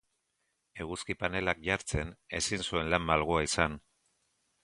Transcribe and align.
Eguzki-panelak 0.85 1.59
jartzen 1.67 2.15
ezin 2.39 2.65
zuen 2.71 2.91
lan 2.95 3.07
malgua 3.13 3.45
izan. 3.49 3.77